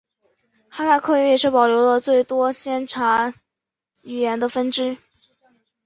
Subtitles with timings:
[0.67, 3.35] 哈萨克语也是保留了最多钦察
[4.03, 4.97] 语言的分支。